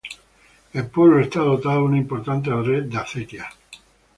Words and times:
El 0.73 0.87
pueblo 0.87 1.19
está 1.19 1.41
dotado 1.43 1.75
de 1.77 1.83
una 1.83 1.97
importante 1.99 2.51
red 2.51 2.85
de 2.85 2.97
acequias. 2.97 3.53